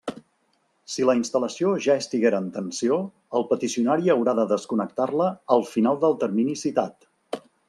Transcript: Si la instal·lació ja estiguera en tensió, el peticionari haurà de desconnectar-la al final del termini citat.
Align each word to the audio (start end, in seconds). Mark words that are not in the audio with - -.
Si 0.93 1.03
la 1.09 1.15
instal·lació 1.17 1.73
ja 1.87 1.97
estiguera 2.05 2.39
en 2.45 2.49
tensió, 2.57 2.97
el 3.41 3.47
peticionari 3.53 4.13
haurà 4.15 4.35
de 4.43 4.49
desconnectar-la 4.55 5.31
al 5.59 5.67
final 5.77 6.05
del 6.07 6.19
termini 6.27 6.61
citat. 6.69 7.43